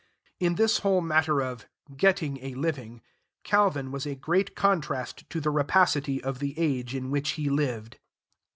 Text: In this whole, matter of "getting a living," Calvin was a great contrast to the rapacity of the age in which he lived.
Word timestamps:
In 0.39 0.55
this 0.55 0.79
whole, 0.79 1.01
matter 1.01 1.43
of 1.43 1.67
"getting 1.95 2.39
a 2.43 2.55
living," 2.55 3.03
Calvin 3.43 3.91
was 3.91 4.07
a 4.07 4.15
great 4.15 4.55
contrast 4.55 5.29
to 5.29 5.39
the 5.39 5.51
rapacity 5.51 6.23
of 6.23 6.39
the 6.39 6.57
age 6.57 6.95
in 6.95 7.11
which 7.11 7.33
he 7.33 7.51
lived. 7.51 7.99